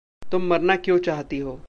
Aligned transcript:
तुम 0.31 0.41
मरना 0.41 0.75
क्यों 0.75 0.97
चाहती 0.99 1.37
हो? 1.37 1.59